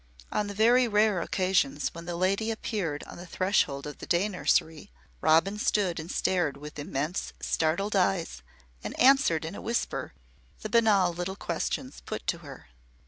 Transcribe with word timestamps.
On 0.31 0.47
the 0.47 0.55
very 0.55 0.87
rare 0.87 1.21
occasions 1.21 1.89
when 1.89 2.05
the 2.05 2.15
Lady 2.15 2.49
appeared 2.49 3.03
on 3.03 3.17
the 3.19 3.27
threshold 3.27 3.85
of 3.85 3.99
the 3.99 4.07
day 4.07 4.27
nursery, 4.27 4.89
Robin 5.21 5.59
stood 5.59 5.99
and 5.99 6.09
stared 6.11 6.57
with 6.57 6.79
immense 6.79 7.33
startled 7.39 7.95
eyes 7.95 8.41
and 8.83 8.99
answered 8.99 9.45
in 9.45 9.53
a 9.53 9.61
whisper 9.61 10.15
the 10.61 10.69
banal 10.69 11.13
little 11.13 11.35
questions 11.35 12.01
put 12.03 12.25
to 12.25 12.39
her. 12.39 12.69